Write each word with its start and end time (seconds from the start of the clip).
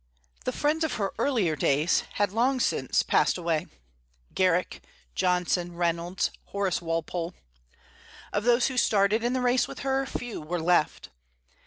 The 0.45 0.51
friends 0.51 0.83
of 0.83 0.93
her 0.93 1.13
earlier 1.19 1.55
days 1.55 2.05
had 2.13 2.31
long 2.31 2.59
since 2.59 3.03
passed 3.03 3.37
away, 3.37 3.67
Garrick, 4.33 4.81
Johnson, 5.13 5.75
Reynolds, 5.75 6.31
Horace 6.45 6.81
Walpole. 6.81 7.35
Of 8.33 8.43
those 8.43 8.65
who 8.65 8.77
started 8.77 9.23
in 9.23 9.33
the 9.33 9.41
race 9.41 9.67
with 9.67 9.81
her 9.81 10.07
few 10.07 10.41
were 10.41 10.59
left. 10.59 11.09